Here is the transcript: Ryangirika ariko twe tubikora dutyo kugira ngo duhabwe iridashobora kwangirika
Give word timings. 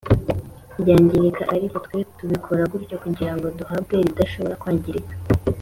Ryangirika 0.79 1.43
ariko 1.55 1.75
twe 1.85 1.99
tubikora 2.17 2.63
dutyo 2.71 2.95
kugira 3.03 3.33
ngo 3.35 3.47
duhabwe 3.57 3.93
iridashobora 4.01 4.59
kwangirika 4.61 5.13